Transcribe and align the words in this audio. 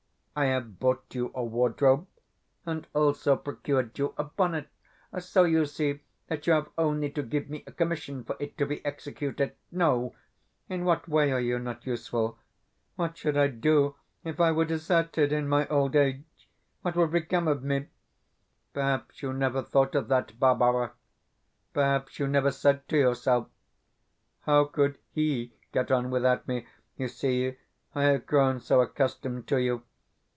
I 0.33 0.45
have 0.45 0.79
bought 0.79 1.13
you 1.13 1.29
a 1.35 1.43
wardrobe, 1.43 2.07
and 2.65 2.87
also 2.95 3.35
procured 3.35 3.99
you 3.99 4.13
a 4.17 4.23
bonnet; 4.23 4.69
so 5.19 5.43
you 5.43 5.65
see 5.65 5.99
that 6.27 6.47
you 6.47 6.53
have 6.53 6.69
only 6.77 7.11
to 7.11 7.21
give 7.21 7.49
me 7.49 7.65
a 7.67 7.71
commission 7.73 8.23
for 8.23 8.37
it 8.39 8.57
to 8.57 8.65
be 8.65 8.83
executed.... 8.85 9.53
No 9.71 10.15
in 10.69 10.85
what 10.85 11.09
way 11.09 11.33
are 11.33 11.41
you 11.41 11.59
not 11.59 11.85
useful? 11.85 12.39
What 12.95 13.17
should 13.17 13.35
I 13.35 13.47
do 13.49 13.95
if 14.23 14.39
I 14.39 14.53
were 14.53 14.63
deserted 14.63 15.33
in 15.33 15.49
my 15.49 15.67
old 15.67 15.97
age? 15.97 16.23
What 16.81 16.95
would 16.95 17.11
become 17.11 17.49
of 17.49 17.61
me? 17.61 17.87
Perhaps 18.73 19.21
you 19.21 19.33
never 19.33 19.61
thought 19.61 19.95
of 19.95 20.07
that, 20.07 20.39
Barbara 20.39 20.93
perhaps 21.73 22.19
you 22.19 22.25
never 22.29 22.51
said 22.51 22.87
to 22.87 22.95
yourself, 22.97 23.49
"How 24.43 24.63
could 24.63 24.97
HE 25.11 25.51
get 25.73 25.91
on 25.91 26.09
without 26.09 26.47
me?" 26.47 26.67
You 26.97 27.09
see, 27.09 27.57
I 27.93 28.03
have 28.05 28.25
grown 28.25 28.61
so 28.61 28.79
accustomed 28.79 29.47
to 29.49 29.57
you. 29.57 29.83